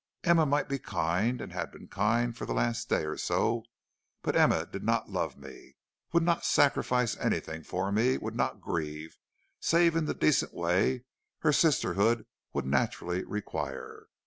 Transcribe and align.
Emma 0.23 0.47
might 0.47 0.67
be 0.67 0.79
kind, 0.79 1.39
had 1.41 1.69
been 1.71 1.87
kind 1.87 2.35
for 2.35 2.47
the 2.47 2.55
last 2.55 2.89
day 2.89 3.05
or 3.05 3.15
so, 3.15 3.61
but 4.23 4.35
Emma 4.35 4.65
did 4.65 4.83
not 4.83 5.11
love 5.11 5.37
me, 5.37 5.75
would 6.11 6.23
not 6.23 6.43
sacrifice 6.43 7.15
anything 7.17 7.61
for 7.61 7.91
me, 7.91 8.17
would 8.17 8.35
not 8.35 8.61
grieve, 8.61 9.19
save 9.59 9.95
in 9.95 10.05
the 10.05 10.15
decent 10.15 10.55
way 10.55 11.03
her 11.41 11.53
sisterhood 11.53 12.25
would 12.51 12.65
naturally 12.65 13.23
require. 13.23 14.07